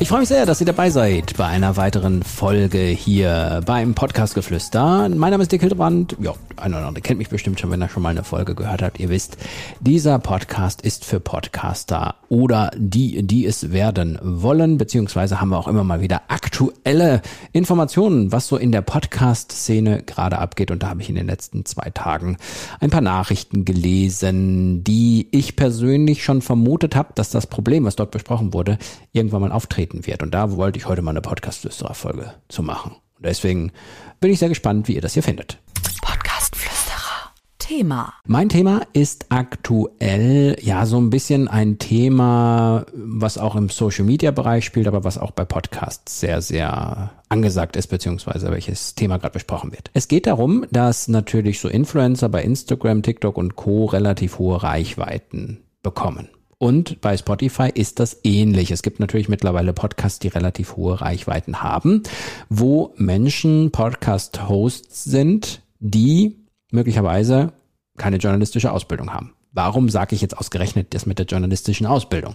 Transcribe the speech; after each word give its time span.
Ich 0.00 0.10
freue 0.10 0.20
mich 0.20 0.28
sehr, 0.28 0.46
dass 0.46 0.60
ihr 0.60 0.66
dabei 0.66 0.90
seid 0.90 1.36
bei 1.36 1.46
einer 1.46 1.76
weiteren 1.76 2.22
Folge 2.22 2.78
hier 2.78 3.62
beim 3.66 3.94
Podcast 3.94 4.36
Geflüster. 4.36 5.08
Mein 5.08 5.32
Name 5.32 5.42
ist 5.42 5.50
Dick 5.50 5.60
Hildebrand. 5.60 6.16
Ja, 6.20 6.34
einer 6.56 6.78
oder 6.78 6.86
andere 6.86 7.02
kennt 7.02 7.18
mich 7.18 7.30
bestimmt 7.30 7.58
schon, 7.58 7.72
wenn 7.72 7.82
er 7.82 7.88
schon 7.88 8.04
mal 8.04 8.10
eine 8.10 8.22
Folge 8.22 8.54
gehört 8.54 8.80
hat. 8.80 9.00
Ihr 9.00 9.08
wisst, 9.08 9.38
dieser 9.80 10.20
Podcast 10.20 10.82
ist 10.82 11.04
für 11.04 11.18
Podcaster 11.18 12.14
oder 12.28 12.70
die, 12.76 13.26
die 13.26 13.44
es 13.44 13.72
werden 13.72 14.20
wollen, 14.22 14.78
beziehungsweise 14.78 15.40
haben 15.40 15.48
wir 15.48 15.58
auch 15.58 15.66
immer 15.66 15.82
mal 15.82 16.00
wieder 16.00 16.22
aktuelle 16.28 17.20
Informationen, 17.50 18.30
was 18.30 18.46
so 18.46 18.56
in 18.56 18.70
der 18.70 18.82
Podcast-Szene 18.82 20.04
gerade 20.04 20.38
abgeht. 20.38 20.70
Und 20.70 20.84
da 20.84 20.90
habe 20.90 21.02
ich 21.02 21.08
in 21.08 21.16
den 21.16 21.26
letzten 21.26 21.64
zwei 21.64 21.90
Tagen 21.90 22.36
ein 22.78 22.90
paar 22.90 23.00
Nachrichten 23.00 23.64
gelesen, 23.64 24.84
die 24.84 25.26
ich 25.32 25.56
persönlich 25.56 26.22
schon 26.22 26.40
vermutet 26.40 26.94
habe, 26.94 27.14
dass 27.16 27.30
das 27.30 27.48
Problem, 27.48 27.84
was 27.84 27.96
dort 27.96 28.12
besprochen 28.12 28.52
wurde, 28.54 28.78
irgendwann 29.12 29.40
mal 29.40 29.50
auftreten 29.50 29.87
auftreten 29.88 30.06
wird. 30.06 30.22
Und 30.22 30.32
da 30.32 30.56
wollte 30.56 30.78
ich 30.78 30.86
heute 30.86 31.02
mal 31.02 31.10
eine 31.10 31.20
Podcast-Flüsterer-Folge 31.20 32.34
zu 32.48 32.62
machen. 32.62 32.92
Und 33.16 33.26
deswegen 33.26 33.72
bin 34.20 34.30
ich 34.30 34.38
sehr 34.38 34.48
gespannt, 34.48 34.88
wie 34.88 34.94
ihr 34.94 35.00
das 35.00 35.14
hier 35.14 35.22
findet. 35.22 35.58
Podcast-Flüsterer. 36.02 36.94
Thema. 37.58 38.14
Mein 38.24 38.48
Thema 38.48 38.82
ist 38.94 39.26
aktuell 39.28 40.56
ja 40.62 40.86
so 40.86 40.98
ein 40.98 41.10
bisschen 41.10 41.48
ein 41.48 41.78
Thema, 41.78 42.86
was 42.94 43.36
auch 43.36 43.56
im 43.56 43.68
Social-Media-Bereich 43.68 44.64
spielt, 44.64 44.86
aber 44.86 45.04
was 45.04 45.18
auch 45.18 45.32
bei 45.32 45.44
Podcasts 45.44 46.20
sehr, 46.20 46.40
sehr 46.40 47.10
angesagt 47.28 47.76
ist, 47.76 47.88
beziehungsweise 47.88 48.50
welches 48.50 48.94
Thema 48.94 49.18
gerade 49.18 49.34
besprochen 49.34 49.72
wird. 49.72 49.90
Es 49.92 50.08
geht 50.08 50.26
darum, 50.26 50.64
dass 50.70 51.08
natürlich 51.08 51.60
so 51.60 51.68
Influencer 51.68 52.30
bei 52.30 52.42
Instagram, 52.42 53.02
TikTok 53.02 53.36
und 53.36 53.56
Co. 53.56 53.84
relativ 53.84 54.38
hohe 54.38 54.62
Reichweiten 54.62 55.58
bekommen. 55.82 56.28
Und 56.58 57.00
bei 57.00 57.16
Spotify 57.16 57.70
ist 57.72 58.00
das 58.00 58.18
ähnlich. 58.24 58.72
Es 58.72 58.82
gibt 58.82 58.98
natürlich 58.98 59.28
mittlerweile 59.28 59.72
Podcasts, 59.72 60.18
die 60.18 60.28
relativ 60.28 60.76
hohe 60.76 61.00
Reichweiten 61.00 61.62
haben, 61.62 62.02
wo 62.48 62.92
Menschen 62.96 63.70
Podcast-Hosts 63.70 65.04
sind, 65.04 65.62
die 65.78 66.36
möglicherweise 66.72 67.52
keine 67.96 68.16
journalistische 68.16 68.72
Ausbildung 68.72 69.12
haben. 69.12 69.34
Warum 69.52 69.88
sage 69.88 70.14
ich 70.14 70.20
jetzt 70.20 70.36
ausgerechnet 70.36 70.94
das 70.94 71.06
mit 71.06 71.18
der 71.18 71.26
journalistischen 71.26 71.86
Ausbildung? 71.86 72.34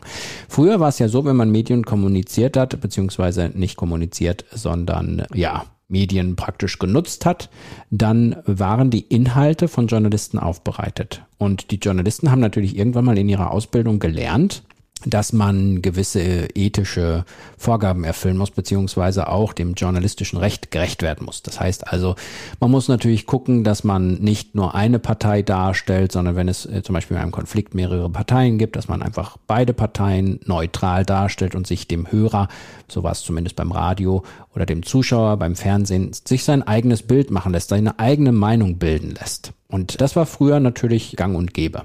Früher 0.49 0.79
war 0.79 0.89
es 0.89 0.99
ja 0.99 1.07
so, 1.07 1.25
wenn 1.25 1.35
man 1.35 1.51
Medien 1.51 1.85
kommuniziert 1.85 2.57
hat, 2.57 2.79
beziehungsweise 2.81 3.51
nicht 3.53 3.75
kommuniziert, 3.75 4.45
sondern 4.51 5.25
ja, 5.33 5.65
Medien 5.93 6.35
praktisch 6.35 6.79
genutzt 6.79 7.25
hat, 7.25 7.49
dann 7.89 8.35
waren 8.45 8.89
die 8.89 9.01
Inhalte 9.01 9.69
von 9.69 9.87
Journalisten 9.87 10.37
aufbereitet. 10.37 11.21
Und 11.37 11.71
die 11.71 11.77
Journalisten 11.77 12.31
haben 12.31 12.41
natürlich 12.41 12.77
irgendwann 12.77 13.05
mal 13.05 13.17
in 13.17 13.29
ihrer 13.29 13.51
Ausbildung 13.51 13.99
gelernt, 13.99 14.63
dass 15.05 15.33
man 15.33 15.81
gewisse 15.81 16.21
ethische 16.55 17.25
Vorgaben 17.57 18.03
erfüllen 18.03 18.37
muss, 18.37 18.51
beziehungsweise 18.51 19.27
auch 19.27 19.53
dem 19.53 19.73
journalistischen 19.73 20.39
Recht 20.39 20.71
gerecht 20.71 21.01
werden 21.01 21.25
muss. 21.25 21.43
Das 21.43 21.59
heißt 21.59 21.87
also, 21.87 22.15
man 22.59 22.71
muss 22.71 22.87
natürlich 22.87 23.25
gucken, 23.25 23.63
dass 23.63 23.83
man 23.83 24.15
nicht 24.15 24.55
nur 24.55 24.75
eine 24.75 24.99
Partei 24.99 25.41
darstellt, 25.41 26.11
sondern 26.11 26.35
wenn 26.35 26.47
es 26.47 26.65
äh, 26.65 26.81
zum 26.83 26.93
Beispiel 26.93 27.17
in 27.17 27.23
einem 27.23 27.31
Konflikt 27.31 27.75
mehrere 27.75 28.09
Parteien 28.09 28.57
gibt, 28.57 28.75
dass 28.75 28.87
man 28.87 29.01
einfach 29.01 29.37
beide 29.47 29.73
Parteien 29.73 30.39
neutral 30.45 31.05
darstellt 31.05 31.55
und 31.55 31.67
sich 31.67 31.87
dem 31.87 32.11
Hörer, 32.11 32.47
so 32.87 33.03
war 33.03 33.11
es 33.11 33.21
zumindest 33.21 33.55
beim 33.55 33.71
Radio 33.71 34.23
oder 34.55 34.65
dem 34.65 34.83
Zuschauer 34.83 35.37
beim 35.37 35.55
Fernsehen, 35.55 36.11
sich 36.13 36.43
sein 36.43 36.63
eigenes 36.63 37.03
Bild 37.03 37.31
machen 37.31 37.51
lässt, 37.51 37.69
seine 37.69 37.99
eigene 37.99 38.31
Meinung 38.31 38.77
bilden 38.77 39.11
lässt. 39.11 39.53
Und 39.73 40.01
das 40.01 40.15
war 40.15 40.27
früher 40.27 40.59
natürlich 40.59 41.15
gang 41.15 41.35
und 41.35 41.55
gäbe. 41.55 41.81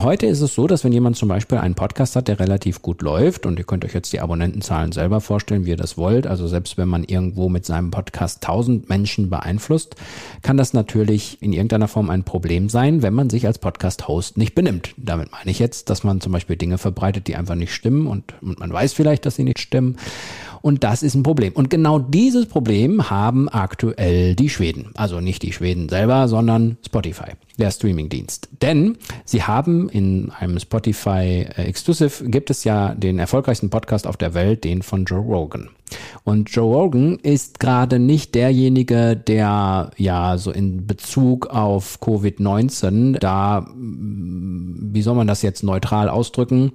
Heute 0.00 0.26
ist 0.26 0.42
es 0.42 0.54
so, 0.54 0.68
dass 0.68 0.84
wenn 0.84 0.92
jemand 0.92 1.16
zum 1.16 1.28
Beispiel 1.28 1.58
einen 1.58 1.74
Podcast 1.74 2.14
hat, 2.14 2.28
der 2.28 2.38
relativ 2.38 2.82
gut 2.82 3.02
läuft, 3.02 3.46
und 3.46 3.58
ihr 3.58 3.64
könnt 3.64 3.84
euch 3.84 3.94
jetzt 3.94 4.12
die 4.12 4.20
Abonnentenzahlen 4.20 4.92
selber 4.92 5.20
vorstellen, 5.20 5.64
wie 5.64 5.70
ihr 5.70 5.76
das 5.76 5.96
wollt, 5.96 6.28
also 6.28 6.46
selbst 6.46 6.78
wenn 6.78 6.86
man 6.86 7.02
irgendwo 7.02 7.48
mit 7.48 7.66
seinem 7.66 7.90
Podcast 7.90 8.44
tausend 8.44 8.88
Menschen 8.88 9.28
beeinflusst, 9.28 9.96
kann 10.42 10.56
das 10.56 10.72
natürlich 10.72 11.42
in 11.42 11.52
irgendeiner 11.52 11.88
Form 11.88 12.10
ein 12.10 12.22
Problem 12.22 12.68
sein, 12.68 13.02
wenn 13.02 13.14
man 13.14 13.28
sich 13.28 13.46
als 13.46 13.58
Podcast-Host 13.58 14.38
nicht 14.38 14.54
benimmt. 14.54 14.94
Damit 14.96 15.32
meine 15.32 15.50
ich 15.50 15.58
jetzt, 15.58 15.90
dass 15.90 16.04
man 16.04 16.20
zum 16.20 16.30
Beispiel 16.30 16.56
Dinge 16.56 16.78
verbreitet, 16.78 17.26
die 17.26 17.34
einfach 17.34 17.56
nicht 17.56 17.74
stimmen 17.74 18.06
und, 18.06 18.34
und 18.40 18.60
man 18.60 18.72
weiß 18.72 18.92
vielleicht, 18.92 19.26
dass 19.26 19.34
sie 19.34 19.44
nicht 19.44 19.58
stimmen. 19.58 19.96
Und 20.66 20.82
das 20.82 21.04
ist 21.04 21.14
ein 21.14 21.22
Problem. 21.22 21.52
Und 21.52 21.70
genau 21.70 22.00
dieses 22.00 22.46
Problem 22.46 23.08
haben 23.08 23.48
aktuell 23.48 24.34
die 24.34 24.48
Schweden. 24.48 24.90
Also 24.96 25.20
nicht 25.20 25.44
die 25.44 25.52
Schweden 25.52 25.88
selber, 25.88 26.26
sondern 26.26 26.76
Spotify, 26.84 27.34
der 27.56 27.70
Streamingdienst. 27.70 28.48
Denn 28.62 28.98
sie 29.24 29.44
haben 29.44 29.88
in 29.88 30.32
einem 30.32 30.58
Spotify 30.58 31.46
äh, 31.56 31.66
Exclusive 31.68 32.28
gibt 32.28 32.50
es 32.50 32.64
ja 32.64 32.96
den 32.96 33.20
erfolgreichsten 33.20 33.70
Podcast 33.70 34.08
auf 34.08 34.16
der 34.16 34.34
Welt, 34.34 34.64
den 34.64 34.82
von 34.82 35.04
Joe 35.04 35.20
Rogan. 35.20 35.68
Und 36.24 36.50
Joe 36.50 36.74
Rogan 36.74 37.20
ist 37.20 37.60
gerade 37.60 38.00
nicht 38.00 38.34
derjenige, 38.34 39.14
der 39.16 39.92
ja 39.96 40.36
so 40.36 40.50
in 40.50 40.84
Bezug 40.84 41.46
auf 41.46 42.00
Covid-19 42.00 43.20
da, 43.20 43.68
wie 43.72 45.02
soll 45.02 45.14
man 45.14 45.28
das 45.28 45.42
jetzt 45.42 45.62
neutral 45.62 46.08
ausdrücken, 46.08 46.72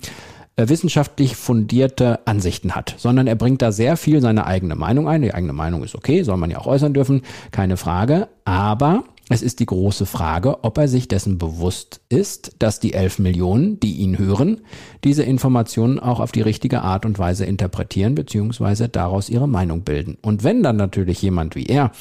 wissenschaftlich 0.70 1.36
fundierte 1.36 2.26
Ansichten 2.26 2.76
hat, 2.76 2.96
sondern 2.98 3.28
er 3.28 3.36
bringt 3.36 3.62
da 3.62 3.72
sehr 3.72 3.98
viel 3.98 4.22
seine 4.22 4.46
eigene 4.46 4.76
Meinung 4.76 5.08
ein. 5.08 5.22
Die 5.22 5.34
eigene 5.34 5.54
Meinung 5.54 5.84
ist 5.84 5.96
okay, 5.96 6.24
soll 6.24 6.38
man 6.38 6.52
ja 6.52 6.60
auch 6.60 6.68
äußern 6.68 6.94
dürfen, 6.94 7.22
keine 7.52 7.78
Frage. 7.78 8.28
Aber 8.46 9.04
es 9.34 9.42
ist 9.42 9.62
die 9.62 9.66
große 9.66 10.06
Frage, 10.06 10.62
ob 10.66 10.78
er 10.78 10.90
sich 10.90 11.08
dessen 11.08 11.38
bewusst 11.38 12.02
ist, 12.10 12.52
dass 12.60 12.82
die 12.82 12.94
elf 12.94 13.18
Millionen, 13.18 13.80
die 13.80 13.94
ihn 13.94 14.18
hören, 14.18 14.60
diese 15.06 15.24
Informationen 15.24 16.00
auch 16.00 16.20
auf 16.20 16.34
die 16.34 16.42
richtige 16.42 16.82
Art 16.82 17.06
und 17.06 17.18
Weise 17.18 17.46
interpretieren 17.46 18.14
bzw. 18.14 18.90
daraus 18.90 19.30
ihre 19.30 19.48
Meinung 19.48 19.84
bilden. 19.84 20.18
Und 20.22 20.44
wenn 20.44 20.64
dann 20.64 20.76
natürlich 20.76 21.22
jemand 21.22 21.56
wie 21.56 21.66
er 21.66 21.94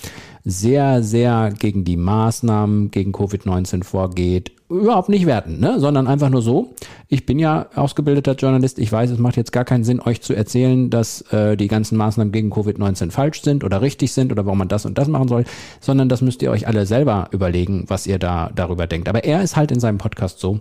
sehr, 0.44 1.04
sehr 1.04 1.52
gegen 1.56 1.84
die 1.84 1.96
Maßnahmen 1.96 2.90
gegen 2.90 3.12
Covid-19 3.12 3.84
vorgeht, 3.84 4.50
überhaupt 4.70 5.08
nicht 5.08 5.26
werten, 5.26 5.58
ne? 5.58 5.80
sondern 5.80 6.06
einfach 6.06 6.30
nur 6.30 6.42
so. 6.42 6.74
Ich 7.08 7.26
bin 7.26 7.38
ja 7.38 7.66
ausgebildeter 7.74 8.34
Journalist. 8.34 8.78
Ich 8.78 8.90
weiß, 8.90 9.10
es 9.10 9.18
macht 9.18 9.36
jetzt 9.36 9.52
gar 9.52 9.64
keinen 9.64 9.84
Sinn, 9.84 10.00
euch 10.00 10.22
zu 10.22 10.32
erzählen, 10.34 10.90
dass 10.90 11.22
äh, 11.32 11.56
die 11.56 11.68
ganzen 11.68 11.98
Maßnahmen 11.98 12.32
gegen 12.32 12.52
Covid-19 12.52 13.10
falsch 13.10 13.42
sind 13.42 13.64
oder 13.64 13.82
richtig 13.82 14.12
sind 14.12 14.30
oder 14.30 14.46
warum 14.46 14.58
man 14.58 14.68
das 14.68 14.86
und 14.86 14.96
das 14.96 15.08
machen 15.08 15.28
soll, 15.28 15.44
sondern 15.80 16.08
das 16.08 16.22
müsst 16.22 16.42
ihr 16.42 16.50
euch 16.50 16.68
alle 16.68 16.86
selber 16.86 17.28
überlegen, 17.32 17.84
was 17.88 18.06
ihr 18.06 18.18
da 18.18 18.50
darüber 18.54 18.86
denkt. 18.86 19.08
Aber 19.08 19.24
er 19.24 19.42
ist 19.42 19.56
halt 19.56 19.72
in 19.72 19.80
seinem 19.80 19.98
Podcast 19.98 20.38
so, 20.38 20.60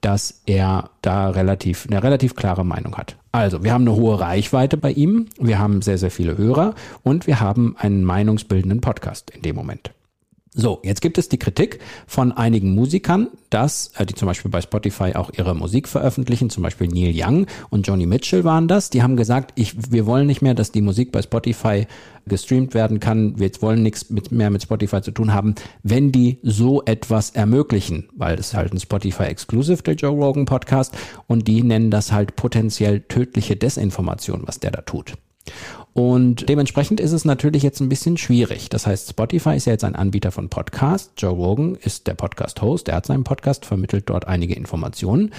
dass 0.00 0.42
er 0.46 0.90
da 1.02 1.30
relativ, 1.30 1.86
eine 1.86 2.02
relativ 2.02 2.36
klare 2.36 2.64
Meinung 2.64 2.96
hat. 2.96 3.16
Also, 3.32 3.64
wir 3.64 3.72
haben 3.72 3.82
eine 3.82 3.96
hohe 3.96 4.20
Reichweite 4.20 4.76
bei 4.76 4.92
ihm, 4.92 5.26
wir 5.38 5.58
haben 5.58 5.82
sehr, 5.82 5.98
sehr 5.98 6.10
viele 6.10 6.38
Hörer 6.38 6.74
und 7.02 7.26
wir 7.26 7.40
haben 7.40 7.76
einen 7.78 8.04
meinungsbildenden 8.04 8.80
Podcast 8.80 9.30
in 9.30 9.42
dem 9.42 9.56
Moment. 9.56 9.90
So, 10.58 10.80
jetzt 10.82 11.02
gibt 11.02 11.18
es 11.18 11.28
die 11.28 11.36
Kritik 11.36 11.80
von 12.06 12.32
einigen 12.32 12.74
Musikern, 12.74 13.28
dass, 13.50 13.90
äh, 13.98 14.06
die 14.06 14.14
zum 14.14 14.24
Beispiel 14.24 14.50
bei 14.50 14.62
Spotify 14.62 15.12
auch 15.14 15.30
ihre 15.36 15.54
Musik 15.54 15.86
veröffentlichen, 15.86 16.48
zum 16.48 16.62
Beispiel 16.62 16.88
Neil 16.88 17.12
Young 17.14 17.46
und 17.68 17.86
Johnny 17.86 18.06
Mitchell 18.06 18.42
waren 18.42 18.66
das, 18.66 18.88
die 18.88 19.02
haben 19.02 19.18
gesagt, 19.18 19.52
ich, 19.56 19.92
wir 19.92 20.06
wollen 20.06 20.26
nicht 20.26 20.40
mehr, 20.40 20.54
dass 20.54 20.72
die 20.72 20.80
Musik 20.80 21.12
bei 21.12 21.20
Spotify 21.20 21.86
gestreamt 22.26 22.72
werden 22.72 23.00
kann, 23.00 23.38
wir 23.38 23.50
wollen 23.60 23.82
nichts 23.82 24.08
mit, 24.08 24.32
mehr 24.32 24.48
mit 24.48 24.62
Spotify 24.62 25.02
zu 25.02 25.10
tun 25.10 25.34
haben, 25.34 25.56
wenn 25.82 26.10
die 26.10 26.38
so 26.42 26.82
etwas 26.86 27.30
ermöglichen, 27.30 28.08
weil 28.16 28.38
es 28.38 28.54
halt 28.54 28.72
ein 28.72 28.80
Spotify 28.80 29.24
Exclusive, 29.24 29.82
der 29.82 29.94
Joe 29.94 30.12
Rogan 30.12 30.46
Podcast, 30.46 30.96
und 31.26 31.48
die 31.48 31.62
nennen 31.62 31.90
das 31.90 32.12
halt 32.12 32.34
potenziell 32.34 33.00
tödliche 33.00 33.56
Desinformation, 33.56 34.44
was 34.46 34.58
der 34.58 34.70
da 34.70 34.80
tut. 34.80 35.12
Und 35.96 36.50
dementsprechend 36.50 37.00
ist 37.00 37.12
es 37.12 37.24
natürlich 37.24 37.62
jetzt 37.62 37.80
ein 37.80 37.88
bisschen 37.88 38.18
schwierig. 38.18 38.68
Das 38.68 38.86
heißt, 38.86 39.08
Spotify 39.08 39.56
ist 39.56 39.64
ja 39.64 39.72
jetzt 39.72 39.82
ein 39.82 39.96
Anbieter 39.96 40.30
von 40.30 40.50
Podcasts. 40.50 41.10
Joe 41.16 41.32
Rogan 41.32 41.74
ist 41.74 42.06
der 42.06 42.12
Podcast-Host. 42.12 42.88
Er 42.88 42.96
hat 42.96 43.06
seinen 43.06 43.24
Podcast, 43.24 43.64
vermittelt 43.64 44.10
dort 44.10 44.28
einige 44.28 44.52
Informationen. 44.52 45.32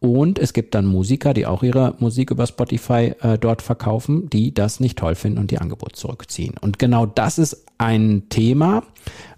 Und 0.00 0.38
es 0.38 0.52
gibt 0.52 0.74
dann 0.74 0.84
Musiker, 0.84 1.32
die 1.32 1.46
auch 1.46 1.62
ihre 1.62 1.94
Musik 1.98 2.30
über 2.30 2.46
Spotify 2.46 3.14
äh, 3.22 3.38
dort 3.38 3.62
verkaufen, 3.62 4.28
die 4.28 4.52
das 4.52 4.80
nicht 4.80 4.98
toll 4.98 5.14
finden 5.14 5.38
und 5.38 5.50
die 5.50 5.56
Angebote 5.56 5.94
zurückziehen. 5.94 6.56
Und 6.60 6.78
genau 6.78 7.06
das 7.06 7.38
ist 7.38 7.64
ein 7.78 8.24
Thema, 8.28 8.82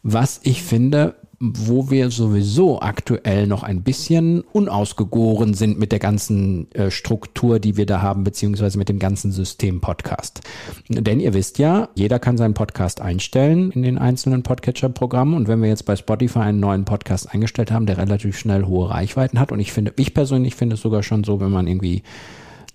was 0.03 0.41
ich 0.43 0.65
finde, 0.65 1.15
wo 1.53 1.91
wir 1.91 2.11
sowieso 2.11 2.81
aktuell 2.81 3.47
noch 3.47 3.63
ein 3.63 3.83
bisschen 3.83 4.43
unausgegoren 4.53 5.53
sind 5.53 5.79
mit 5.79 5.93
der 5.93 5.99
ganzen 5.99 6.71
äh, 6.73 6.91
Struktur, 6.91 7.59
die 7.59 7.77
wir 7.77 7.85
da 7.85 8.01
haben, 8.01 8.25
beziehungsweise 8.25 8.79
mit 8.79 8.89
dem 8.89 8.99
ganzen 8.99 9.31
System 9.33 9.81
Podcast. 9.81 10.41
Denn 10.89 11.21
ihr 11.21 11.35
wisst 11.35 11.59
ja, 11.59 11.89
jeder 11.95 12.19
kann 12.19 12.39
seinen 12.39 12.55
Podcast 12.55 13.01
einstellen 13.01 13.71
in 13.73 13.83
den 13.83 13.99
einzelnen 13.99 14.43
Podcatcher-Programmen 14.43 15.35
und 15.35 15.49
wenn 15.49 15.61
wir 15.61 15.69
jetzt 15.69 15.85
bei 15.85 15.97
Spotify 15.97 16.41
einen 16.41 16.61
neuen 16.61 16.85
Podcast 16.85 17.33
eingestellt 17.33 17.71
haben, 17.71 17.87
der 17.87 17.99
relativ 17.99 18.39
schnell 18.39 18.65
hohe 18.65 18.89
Reichweiten 18.89 19.39
hat 19.39 19.53
und 19.53 19.61
ich 19.61 19.73
finde, 19.73 19.93
ich 19.97 20.15
persönlich 20.15 20.55
finde 20.55 20.75
es 20.75 20.81
sogar 20.81 21.03
schon 21.03 21.25
so, 21.25 21.41
wenn 21.41 21.51
man 21.51 21.67
irgendwie 21.67 22.03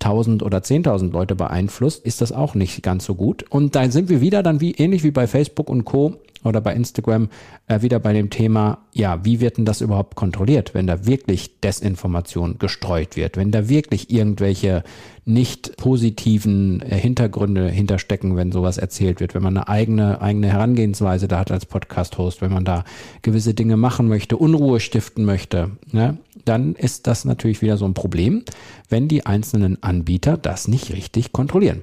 1000 0.00 0.42
oder 0.42 0.58
10.000 0.58 1.12
Leute 1.12 1.34
beeinflusst, 1.34 2.04
ist 2.04 2.20
das 2.20 2.32
auch 2.32 2.54
nicht 2.54 2.82
ganz 2.82 3.04
so 3.04 3.14
gut. 3.14 3.44
Und 3.50 3.74
da 3.74 3.90
sind 3.90 4.08
wir 4.08 4.20
wieder 4.20 4.42
dann 4.42 4.60
wie 4.60 4.72
ähnlich 4.72 5.04
wie 5.04 5.10
bei 5.10 5.26
Facebook 5.26 5.68
und 5.68 5.84
Co 5.84 6.16
oder 6.44 6.60
bei 6.60 6.74
Instagram 6.74 7.28
äh, 7.66 7.82
wieder 7.82 7.98
bei 7.98 8.12
dem 8.12 8.30
Thema, 8.30 8.78
ja, 8.92 9.24
wie 9.24 9.40
wird 9.40 9.58
denn 9.58 9.64
das 9.64 9.80
überhaupt 9.80 10.16
kontrolliert, 10.16 10.74
wenn 10.74 10.86
da 10.86 11.06
wirklich 11.06 11.60
Desinformation 11.60 12.58
gestreut 12.58 13.16
wird, 13.16 13.36
wenn 13.36 13.50
da 13.50 13.68
wirklich 13.68 14.10
irgendwelche 14.10 14.82
nicht 15.24 15.76
positiven 15.76 16.80
äh, 16.82 16.96
Hintergründe 16.96 17.68
hinterstecken, 17.68 18.36
wenn 18.36 18.52
sowas 18.52 18.78
erzählt 18.78 19.20
wird, 19.20 19.34
wenn 19.34 19.42
man 19.42 19.56
eine 19.56 19.68
eigene, 19.68 20.20
eigene 20.20 20.48
Herangehensweise 20.48 21.28
da 21.28 21.38
hat 21.40 21.50
als 21.50 21.66
Podcast-Host, 21.66 22.40
wenn 22.40 22.52
man 22.52 22.64
da 22.64 22.84
gewisse 23.22 23.54
Dinge 23.54 23.76
machen 23.76 24.08
möchte, 24.08 24.36
Unruhe 24.36 24.80
stiften 24.80 25.24
möchte, 25.24 25.70
ne, 25.92 26.18
dann 26.44 26.74
ist 26.74 27.06
das 27.06 27.24
natürlich 27.24 27.62
wieder 27.62 27.76
so 27.76 27.84
ein 27.84 27.94
Problem, 27.94 28.44
wenn 28.88 29.08
die 29.08 29.26
einzelnen 29.26 29.82
Anbieter 29.82 30.36
das 30.36 30.68
nicht 30.68 30.92
richtig 30.92 31.32
kontrollieren. 31.32 31.82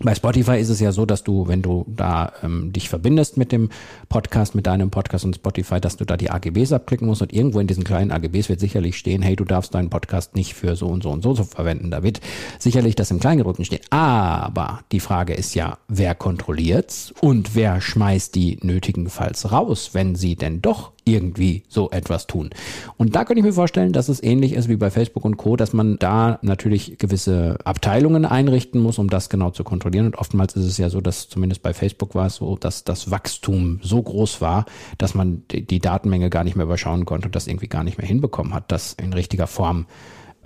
Bei 0.00 0.12
Spotify 0.12 0.58
ist 0.58 0.70
es 0.70 0.80
ja 0.80 0.90
so, 0.90 1.06
dass 1.06 1.22
du, 1.22 1.46
wenn 1.46 1.62
du 1.62 1.86
da 1.88 2.32
ähm, 2.42 2.72
dich 2.72 2.88
verbindest 2.88 3.36
mit 3.36 3.52
dem 3.52 3.70
Podcast, 4.08 4.56
mit 4.56 4.66
deinem 4.66 4.90
Podcast 4.90 5.24
und 5.24 5.36
Spotify, 5.36 5.80
dass 5.80 5.96
du 5.96 6.04
da 6.04 6.16
die 6.16 6.30
AGBs 6.30 6.72
abklicken 6.72 7.06
musst 7.06 7.22
und 7.22 7.32
irgendwo 7.32 7.60
in 7.60 7.68
diesen 7.68 7.84
kleinen 7.84 8.10
AGBs 8.10 8.48
wird 8.48 8.58
sicherlich 8.58 8.98
stehen, 8.98 9.22
hey, 9.22 9.36
du 9.36 9.44
darfst 9.44 9.72
deinen 9.72 9.90
Podcast 9.90 10.34
nicht 10.34 10.54
für 10.54 10.74
so 10.74 10.88
und 10.88 11.04
so 11.04 11.10
und 11.10 11.22
so 11.22 11.34
verwenden. 11.34 11.92
Da 11.92 12.02
wird 12.02 12.20
sicherlich 12.58 12.96
das 12.96 13.12
im 13.12 13.20
Kleingedruckten 13.20 13.64
stehen. 13.64 13.82
Aber 13.90 14.80
die 14.90 14.98
Frage 14.98 15.32
ist 15.34 15.54
ja, 15.54 15.78
wer 15.86 16.16
kontrolliert's 16.16 17.14
und 17.20 17.54
wer 17.54 17.80
schmeißt 17.80 18.34
die 18.34 18.58
nötigenfalls 18.62 19.52
raus, 19.52 19.90
wenn 19.92 20.16
sie 20.16 20.34
denn 20.34 20.60
doch 20.60 20.93
irgendwie 21.04 21.62
so 21.68 21.90
etwas 21.90 22.26
tun. 22.26 22.50
Und 22.96 23.14
da 23.14 23.24
könnte 23.24 23.40
ich 23.40 23.44
mir 23.44 23.52
vorstellen, 23.52 23.92
dass 23.92 24.08
es 24.08 24.22
ähnlich 24.22 24.54
ist 24.54 24.68
wie 24.68 24.76
bei 24.76 24.90
Facebook 24.90 25.24
und 25.24 25.36
Co., 25.36 25.56
dass 25.56 25.72
man 25.72 25.98
da 25.98 26.38
natürlich 26.42 26.98
gewisse 26.98 27.58
Abteilungen 27.64 28.24
einrichten 28.24 28.80
muss, 28.80 28.98
um 28.98 29.10
das 29.10 29.28
genau 29.28 29.50
zu 29.50 29.64
kontrollieren. 29.64 30.06
Und 30.06 30.16
oftmals 30.16 30.56
ist 30.56 30.64
es 30.64 30.78
ja 30.78 30.88
so, 30.88 31.00
dass 31.00 31.28
zumindest 31.28 31.62
bei 31.62 31.74
Facebook 31.74 32.14
war 32.14 32.26
es 32.26 32.36
so, 32.36 32.56
dass 32.56 32.84
das 32.84 33.10
Wachstum 33.10 33.80
so 33.82 34.02
groß 34.02 34.40
war, 34.40 34.64
dass 34.98 35.14
man 35.14 35.42
die 35.50 35.78
Datenmenge 35.78 36.30
gar 36.30 36.44
nicht 36.44 36.56
mehr 36.56 36.66
überschauen 36.66 37.04
konnte 37.04 37.28
und 37.28 37.36
das 37.36 37.46
irgendwie 37.46 37.68
gar 37.68 37.84
nicht 37.84 37.98
mehr 37.98 38.06
hinbekommen 38.06 38.54
hat, 38.54 38.72
das 38.72 38.94
in 38.94 39.12
richtiger 39.12 39.46
Form 39.46 39.86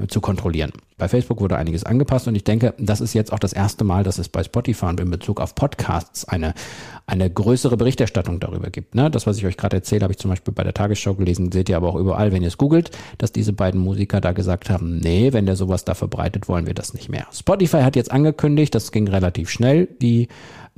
zu 0.07 0.21
kontrollieren. 0.21 0.73
Bei 0.97 1.09
Facebook 1.09 1.41
wurde 1.41 1.57
einiges 1.57 1.85
angepasst 1.85 2.27
und 2.29 2.35
ich 2.35 2.45
denke, 2.45 2.75
das 2.79 3.01
ist 3.01 3.15
jetzt 3.15 3.33
auch 3.33 3.39
das 3.39 3.53
erste 3.53 3.85
Mal, 3.85 4.05
dass 4.05 4.19
es 4.19 4.29
bei 4.29 4.43
Spotify 4.43 4.87
und 4.87 5.01
in 5.01 5.11
Bezug 5.11 5.41
auf 5.41 5.55
Podcasts 5.55 6.27
eine, 6.27 6.55
eine 7.07 7.31
größere 7.31 7.77
Berichterstattung 7.77 8.41
darüber 8.41 8.71
gibt. 8.71 8.95
Ne? 8.95 9.11
Das, 9.11 9.27
was 9.27 9.39
ich 9.39 9.47
euch 9.47 9.57
gerade 9.57 9.77
erzähle, 9.77 10.03
habe 10.03 10.13
ich 10.13 10.19
zum 10.19 10.31
Beispiel 10.31 10.53
bei 10.53 10.65
der 10.65 10.75
Tagesschau 10.75 11.15
gelesen, 11.15 11.53
seht 11.53 11.69
ihr 11.69 11.77
aber 11.77 11.89
auch 11.89 11.97
überall, 11.97 12.33
wenn 12.33 12.43
ihr 12.43 12.49
es 12.49 12.59
googelt, 12.59 12.91
dass 13.17 13.33
diese 13.33 13.53
beiden 13.53 13.81
Musiker 13.81 14.21
da 14.21 14.33
gesagt 14.33 14.71
haben, 14.71 14.99
nee, 14.99 15.33
wenn 15.33 15.47
der 15.47 15.57
sowas 15.57 15.85
da 15.85 15.95
verbreitet, 15.95 16.49
wollen 16.49 16.67
wir 16.67 16.75
das 16.75 16.95
nicht 16.95 17.09
mehr. 17.09 17.27
Spotify 17.33 17.83
hat 17.83 17.97
jetzt 17.97 18.11
angekündigt, 18.11 18.75
das 18.75 18.93
ging 18.93 19.09
relativ 19.09 19.51
schnell, 19.51 19.89
die 20.03 20.29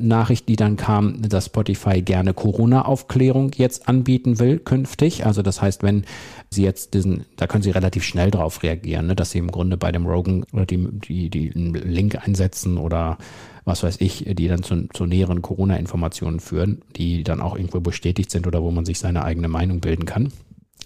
Nachricht, 0.08 0.49
die 0.49 0.56
dann 0.56 0.76
kam, 0.76 1.23
dass 1.23 1.47
Spotify 1.47 2.02
gerne 2.02 2.35
Corona-Aufklärung 2.35 3.52
jetzt 3.56 3.88
anbieten 3.88 4.38
will 4.38 4.58
künftig. 4.58 5.26
Also 5.26 5.43
das 5.43 5.62
heißt, 5.62 5.82
wenn 5.82 6.05
Sie 6.50 6.64
jetzt 6.64 6.94
diesen, 6.94 7.26
da 7.37 7.47
können 7.47 7.62
Sie 7.62 7.70
relativ 7.70 8.05
schnell 8.05 8.31
drauf 8.31 8.62
reagieren, 8.62 9.06
ne, 9.06 9.17
dass 9.17 9.31
Sie 9.31 9.38
im 9.38 9.50
Grunde 9.50 9.76
bei 9.76 9.93
dem 9.93 10.06
Rogan 10.06 10.44
oder 10.52 10.67
die, 10.67 10.88
die, 10.91 11.31
die 11.31 11.52
einen 11.55 11.75
Link 11.75 12.17
einsetzen 12.26 12.79
oder 12.79 13.19
was 13.64 13.82
weiß 13.82 14.00
ich, 14.00 14.25
die 14.26 14.49
dann 14.49 14.62
zu, 14.62 14.88
zu 14.93 15.06
näheren 15.06 15.43
Corona-Informationen 15.43 16.41
führen, 16.41 16.82
die 16.97 17.23
dann 17.23 17.41
auch 17.41 17.56
irgendwo 17.56 17.81
bestätigt 17.81 18.31
sind 18.31 18.47
oder 18.47 18.62
wo 18.62 18.70
man 18.70 18.85
sich 18.85 18.99
seine 18.99 19.25
eigene 19.25 19.49
Meinung 19.49 19.81
bilden 19.81 20.06
kann. 20.06 20.32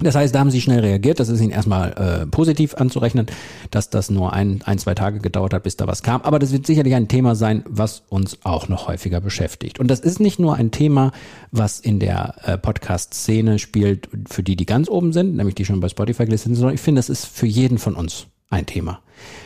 Das 0.01 0.17
heißt, 0.17 0.35
da 0.35 0.41
haben 0.41 0.51
sie 0.51 0.61
schnell 0.61 0.81
reagiert. 0.81 1.21
Das 1.21 1.29
ist 1.29 1.41
ihnen 1.41 1.53
erstmal 1.53 1.93
äh, 1.93 2.27
positiv 2.27 2.75
anzurechnen, 2.75 3.27
dass 3.71 3.91
das 3.91 4.11
nur 4.11 4.33
ein, 4.33 4.61
ein, 4.65 4.79
zwei 4.79 4.95
Tage 4.95 5.21
gedauert 5.21 5.55
hat, 5.55 5.63
bis 5.63 5.77
da 5.77 5.87
was 5.87 6.03
kam. 6.03 6.23
Aber 6.23 6.39
das 6.39 6.53
wird 6.53 6.67
sicherlich 6.67 6.95
ein 6.95 7.07
Thema 7.07 7.37
sein, 7.37 7.65
was 7.69 8.03
uns 8.09 8.39
auch 8.43 8.69
noch 8.69 8.89
häufiger 8.89 9.21
beschäftigt. 9.21 9.79
Und 9.79 9.89
das 9.91 10.01
ist 10.01 10.19
nicht 10.19 10.41
nur 10.41 10.57
ein 10.57 10.73
Thema, 10.73 11.13
was 11.53 11.79
in 11.79 12.01
der 12.01 12.35
äh, 12.43 12.59
Podcast-Szene 12.59 13.61
spielt, 13.61 14.09
für 14.29 14.43
die, 14.43 14.57
die 14.57 14.67
ganz 14.67 14.89
oben 14.89 15.13
sind, 15.13 15.37
nämlich 15.37 15.55
die 15.55 15.65
schon 15.65 15.81
bei 15.81 15.89
Spotify 15.89 16.25
gelistet 16.25 16.51
sind, 16.51 16.57
sondern 16.57 16.75
ich 16.75 16.81
finde, 16.81 16.99
es 16.99 17.09
ist 17.09 17.27
für 17.27 17.47
jeden 17.47 17.79
von 17.79 17.95
uns 17.95 18.27
ein 18.51 18.67
Thema. 18.67 19.01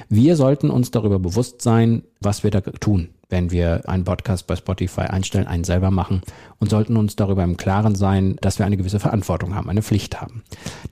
Wir 0.09 0.35
sollten 0.35 0.71
uns 0.71 0.91
darüber 0.91 1.19
bewusst 1.19 1.61
sein, 1.61 2.05
was 2.21 2.43
wir 2.43 2.51
da 2.51 2.63
tun 2.63 3.11
wenn 3.29 3.51
wir 3.51 3.89
einen 3.89 4.05
Podcast 4.05 4.47
bei 4.47 4.57
Spotify 4.57 5.03
einstellen, 5.03 5.47
einen 5.47 5.65
selber 5.65 5.91
machen 5.91 6.23
und 6.59 6.71
sollten 6.71 6.97
uns 6.97 7.15
darüber 7.15 7.45
im 7.45 7.57
Klaren 7.57 7.95
sein, 7.95 8.37
dass 8.41 8.59
wir 8.59 8.65
eine 8.65 8.79
gewisse 8.79 9.01
Verantwortung 9.01 9.55
haben, 9.55 9.69
eine 9.69 9.83
Pflicht 9.83 10.21
haben. 10.21 10.43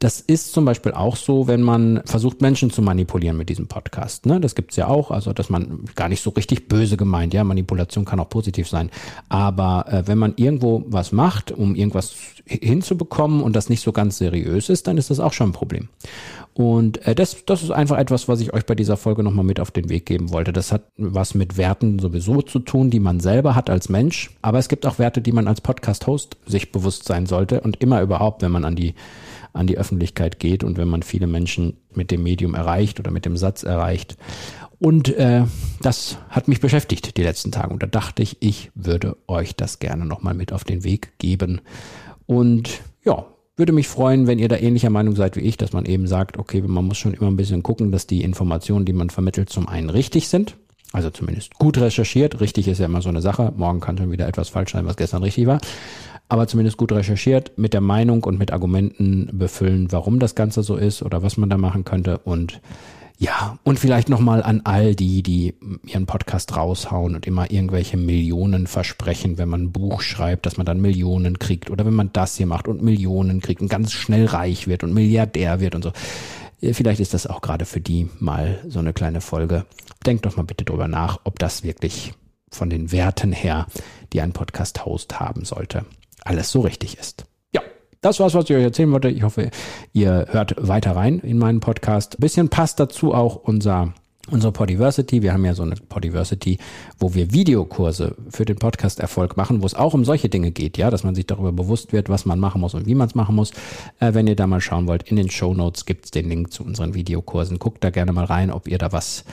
Das 0.01 0.21
ist 0.21 0.53
zum 0.53 0.65
Beispiel 0.67 0.93
auch 0.93 1.17
so, 1.17 1.49
wenn 1.49 1.63
man 1.63 2.03
versucht, 2.05 2.43
Menschen 2.43 2.71
zu 2.71 2.83
manipulieren 2.83 3.39
mit 3.39 3.49
diesem 3.49 3.69
Podcast. 3.69 4.27
Ne? 4.27 4.39
Das 4.39 4.55
gibt's 4.55 4.77
ja 4.77 4.87
auch, 4.87 5.11
also 5.11 5.33
dass 5.33 5.49
man 5.49 5.87
gar 5.95 6.09
nicht 6.09 6.23
so 6.23 6.31
richtig 6.31 6.69
böse 6.69 6.97
gemeint, 6.97 7.33
ja, 7.33 7.43
Manipulation 7.43 8.05
kann 8.05 8.21
auch 8.21 8.29
positiv 8.29 8.69
sein. 8.69 8.91
Aber 9.31 9.87
äh, 9.89 10.07
wenn 10.07 10.19
man 10.19 10.35
irgendwo 10.37 10.85
was 10.89 11.13
macht, 11.13 11.53
um 11.53 11.75
irgendwas 11.75 12.15
hinzubekommen 12.45 13.43
und 13.43 13.57
das 13.57 13.69
nicht 13.69 13.81
so 13.81 13.93
ganz 13.93 14.19
seriös 14.19 14.69
ist, 14.69 14.87
dann 14.87 14.99
ist 14.99 15.11
das 15.11 15.21
auch 15.21 15.33
schon 15.33 15.51
ein 15.51 15.53
Problem. 15.53 15.89
Und 16.57 17.07
äh, 17.07 17.15
das, 17.15 17.45
das 17.45 17.63
ist 17.63 17.71
einfach 17.71 17.99
etwas, 17.99 18.29
was 18.29 18.41
ich 18.41 18.55
euch 18.55 18.65
bei 18.65 18.75
dieser 18.75 18.97
Folge 18.97 19.23
nochmal 19.23 19.45
mit 19.45 19.61
auf 19.61 19.71
den 19.71 19.91
Weg 19.91 20.07
geben 20.07 20.31
wollte. 20.31 20.55
Das 20.55 20.73
hat 20.73 20.85
was 20.97 21.35
mit 21.35 21.59
Werten 21.59 21.99
sowieso 21.99 22.41
zu 22.41 22.61
tun, 22.61 22.89
die 22.89 22.99
man 22.99 23.21
selber 23.21 23.55
hat 23.55 23.69
als 23.69 23.91
Mensch. 23.91 24.31
Aber 24.41 24.59
es 24.59 24.71
gibt 24.71 24.87
auch 24.87 24.99
Werte, 24.99 25.21
die 25.21 25.33
man 25.33 25.49
als 25.49 25.61
Podcast-Host 25.61 26.39
sich 26.47 26.73
bewusst 26.73 27.05
sein 27.05 27.27
sollte 27.27 27.61
und 27.61 27.83
immer 27.83 28.01
überhaupt, 28.01 28.41
wenn 28.41 28.53
man 28.53 28.65
an 28.65 28.75
die, 28.75 28.95
an 29.53 29.67
die 29.67 29.77
Öffentlichkeit 29.77 30.39
geht 30.39 30.65
und 30.65 30.79
wenn 30.79 30.89
man 30.89 31.03
viele 31.03 31.27
Menschen 31.27 31.77
mit 31.93 32.11
dem 32.11 32.23
Medium 32.23 32.55
erreicht 32.55 32.99
oder 33.01 33.11
mit 33.11 33.27
dem 33.27 33.37
Satz 33.37 33.63
erreicht. 33.63 34.17
Und 34.79 35.15
äh, 35.15 35.45
das 35.83 36.17
hat 36.31 36.49
mich 36.49 36.61
beschäftigt 36.61 37.19
die 37.19 37.23
letzten 37.23 37.53
Tage. 37.53 37.75
Und 37.75 37.83
da 37.83 37.87
dachte 37.87 38.23
ich, 38.23 38.39
ich 38.41 38.71
würde 38.75 39.19
euch 39.27 39.57
das 39.57 39.79
gerne 39.79 40.07
nochmal 40.07 40.33
mit 40.33 40.55
auf 40.55 40.65
den 40.65 40.85
Weg 40.85 41.19
geben. 41.19 41.61
Und 42.25 42.81
ja, 43.05 43.27
würde 43.57 43.73
mich 43.73 43.89
freuen, 43.89 44.27
wenn 44.27 44.39
ihr 44.39 44.49
da 44.49 44.57
ähnlicher 44.57 44.91
Meinung 44.91 45.17
seid 45.17 45.37
wie 45.37 45.41
ich, 45.41 45.57
dass 45.57 45.73
man 45.73 45.87
eben 45.87 46.07
sagt, 46.07 46.39
okay, 46.39 46.63
man 46.63 46.85
muss 46.85 46.99
schon 46.99 47.15
immer 47.15 47.29
ein 47.29 47.37
bisschen 47.37 47.63
gucken, 47.63 47.91
dass 47.91 48.07
die 48.07 48.23
Informationen, 48.23 48.85
die 48.85 48.93
man 48.93 49.11
vermittelt, 49.11 49.49
zum 49.49 49.69
einen 49.69 49.91
richtig 49.91 50.29
sind. 50.29 50.57
Also 50.93 51.11
zumindest 51.11 51.55
gut 51.55 51.79
recherchiert. 51.79 52.41
Richtig 52.41 52.69
ist 52.69 52.79
ja 52.79 52.87
immer 52.87 53.03
so 53.03 53.09
eine 53.09 53.23
Sache. 53.23 53.53
Morgen 53.57 53.81
kann 53.81 53.99
schon 53.99 54.13
wieder 54.13 54.29
etwas 54.29 54.49
falsch 54.49 54.73
sein, 54.73 54.87
was 54.87 54.97
gestern 54.97 55.23
richtig 55.23 55.47
war. 55.47 55.59
Aber 56.29 56.47
zumindest 56.47 56.77
gut 56.77 56.93
recherchiert, 56.93 57.53
mit 57.57 57.73
der 57.73 57.81
Meinung 57.81 58.25
und 58.25 58.39
mit 58.39 58.53
Argumenten 58.53 59.31
befüllen, 59.33 59.91
warum 59.91 60.19
das 60.19 60.35
Ganze 60.35 60.63
so 60.63 60.77
ist 60.77 61.03
oder 61.03 61.23
was 61.23 61.37
man 61.37 61.51
da 61.51 61.57
machen 61.57 61.85
könnte. 61.85 62.19
Und 62.19 62.61
ja, 63.19 63.59
und 63.65 63.79
vielleicht 63.79 64.11
nochmal 64.11 64.43
an 64.43 64.61
all 64.65 64.95
die, 64.95 65.23
die 65.23 65.55
ihren 65.87 66.05
Podcast 66.05 66.55
raushauen 66.55 67.15
und 67.15 67.27
immer 67.27 67.51
irgendwelche 67.51 67.97
Millionen 67.97 68.67
versprechen, 68.67 69.39
wenn 69.39 69.49
man 69.49 69.63
ein 69.63 69.73
Buch 69.73 70.03
schreibt, 70.03 70.45
dass 70.45 70.59
man 70.59 70.67
dann 70.67 70.81
Millionen 70.81 71.39
kriegt 71.39 71.71
oder 71.71 71.87
wenn 71.87 71.95
man 71.95 72.13
das 72.13 72.37
hier 72.37 72.47
macht 72.47 72.69
und 72.69 72.83
Millionen 72.83 73.41
kriegt 73.41 73.63
und 73.63 73.69
ganz 73.69 73.93
schnell 73.93 74.27
reich 74.27 74.69
wird 74.69 74.85
und 74.85 74.93
Milliardär 74.93 75.61
wird 75.61 75.75
und 75.75 75.83
so. 75.83 75.93
Vielleicht 76.61 77.01
ist 77.01 77.15
das 77.15 77.27
auch 77.27 77.41
gerade 77.41 77.65
für 77.65 77.81
die 77.81 78.09
mal 78.19 78.63
so 78.69 78.81
eine 78.81 78.93
kleine 78.93 79.23
Folge. 79.23 79.65
Denkt 80.05 80.27
doch 80.27 80.37
mal 80.37 80.43
bitte 80.43 80.65
drüber 80.65 80.89
nach, 80.89 81.21
ob 81.25 81.39
das 81.39 81.63
wirklich 81.63 82.13
von 82.51 82.69
den 82.69 82.93
Werten 82.93 83.33
her, 83.33 83.67
die 84.13 84.21
ein 84.21 84.33
Podcast-Host 84.33 85.21
haben 85.21 85.45
sollte, 85.45 85.87
alles 86.25 86.51
so 86.51 86.61
richtig 86.61 86.99
ist 86.99 87.25
das 88.07 88.21
war's, 88.21 88.35
was 88.35 88.49
ich 88.49 88.57
euch 88.57 88.63
erzählen 88.63 88.93
wollte. 88.93 89.09
Ich 89.09 89.25
hoffe, 89.25 89.51
ihr 89.93 90.27
hört 90.31 90.55
weiter 90.59 90.95
rein 90.95 91.19
in 91.19 91.39
meinen 91.39 91.59
Podcast. 91.59 92.19
Ein 92.19 92.21
bisschen 92.21 92.49
passt 92.49 92.79
dazu 92.79 93.13
auch 93.13 93.37
unser 93.37 93.93
unsere 94.29 94.53
Podiversity. 94.53 95.23
Wir 95.23 95.33
haben 95.33 95.45
ja 95.45 95.55
so 95.55 95.63
eine 95.63 95.77
Podiversity, 95.77 96.59
wo 96.99 97.15
wir 97.15 97.33
Videokurse 97.33 98.17
für 98.29 98.45
den 98.45 98.57
Podcast 98.57 98.99
Erfolg 98.99 99.37
machen, 99.37 99.63
wo 99.63 99.67
es 99.67 99.75
auch 99.75 99.95
um 99.95 100.05
solche 100.05 100.29
Dinge 100.29 100.51
geht, 100.51 100.79
ja, 100.79 100.91
dass 100.91 101.05
man 101.05 101.15
sich 101.15 101.27
darüber 101.27 101.53
bewusst 101.53 101.93
wird, 101.93 102.09
was 102.09 102.27
man 102.27 102.41
machen 102.41 102.61
muss 102.61 102.75
und 102.75 102.87
wie 102.87 102.97
man 102.97 103.07
es 103.07 103.15
machen 103.15 103.37
muss. 103.37 103.53
Äh, 104.01 104.15
wenn 104.15 104.27
ihr 104.27 104.35
da 104.35 104.49
mal 104.49 104.61
schauen 104.61 104.89
wollt, 104.89 105.05
in 105.05 105.17
den 105.17 105.31
Show 105.31 105.55
Notes 105.55 105.85
gibt's 105.85 106.11
den 106.11 106.29
Link 106.29 106.53
zu 106.53 106.65
unseren 106.65 106.95
Videokursen. 106.95 107.61
Guckt 107.61 107.85
da 107.85 107.91
gerne 107.91 108.13
mal 108.13 108.25
rein, 108.25 108.51
ob 108.51 108.67
ihr 108.67 108.79
da 108.79 108.91
was 108.91 109.25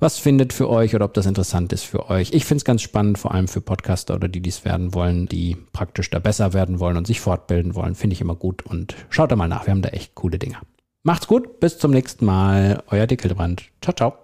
was 0.00 0.18
findet 0.18 0.52
für 0.52 0.68
euch 0.68 0.94
oder 0.94 1.04
ob 1.04 1.14
das 1.14 1.26
interessant 1.26 1.72
ist 1.72 1.84
für 1.84 2.08
euch. 2.08 2.32
Ich 2.32 2.46
finde 2.46 2.62
es 2.62 2.64
ganz 2.64 2.82
spannend, 2.82 3.18
vor 3.18 3.32
allem 3.32 3.48
für 3.48 3.60
Podcaster 3.60 4.14
oder 4.14 4.28
die 4.28 4.40
dies 4.40 4.64
werden 4.64 4.94
wollen, 4.94 5.26
die 5.26 5.58
praktisch 5.72 6.08
da 6.10 6.18
besser 6.18 6.54
werden 6.54 6.80
wollen 6.80 6.96
und 6.96 7.06
sich 7.06 7.20
fortbilden 7.20 7.74
wollen. 7.74 7.94
Finde 7.94 8.14
ich 8.14 8.20
immer 8.20 8.34
gut 8.34 8.62
und 8.62 8.96
schaut 9.10 9.30
da 9.30 9.36
mal 9.36 9.46
nach. 9.46 9.66
Wir 9.66 9.72
haben 9.72 9.82
da 9.82 9.90
echt 9.90 10.14
coole 10.14 10.38
Dinge. 10.38 10.56
Macht's 11.02 11.26
gut, 11.26 11.60
bis 11.60 11.78
zum 11.78 11.92
nächsten 11.92 12.24
Mal. 12.24 12.82
Euer 12.88 13.06
Dick 13.06 13.22
Hildebrand. 13.22 13.64
Ciao, 13.82 13.94
ciao. 13.94 14.14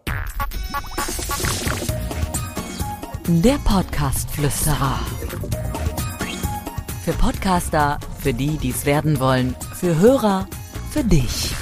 Der 3.29 3.59
Podcast-Flüsterer. 3.65 5.01
Für 7.05 7.13
Podcaster, 7.13 7.99
für 8.19 8.33
die, 8.33 8.57
die 8.57 8.71
es 8.71 8.87
werden 8.87 9.21
wollen, 9.21 9.55
für 9.75 9.99
Hörer, 9.99 10.49
für 10.91 11.05
dich. 11.05 11.55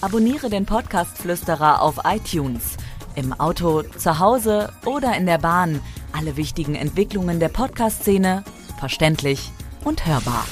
Abonniere 0.00 0.50
den 0.50 0.66
Podcast-Flüsterer 0.66 1.82
auf 1.82 2.00
iTunes 2.04 2.76
im 3.14 3.32
Auto, 3.32 3.82
zu 3.82 4.18
Hause 4.18 4.72
oder 4.84 5.16
in 5.16 5.26
der 5.26 5.38
Bahn 5.38 5.80
alle 6.12 6.36
wichtigen 6.36 6.74
Entwicklungen 6.74 7.40
der 7.40 7.48
Podcast-Szene 7.48 8.44
verständlich 8.78 9.50
und 9.84 10.06
hörbar. 10.06 10.44